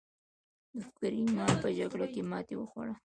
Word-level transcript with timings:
د 0.79 0.81
کریمیا 0.97 1.47
په 1.61 1.67
جګړه 1.79 2.07
کې 2.13 2.21
ماتې 2.29 2.55
وخوړه. 2.57 2.93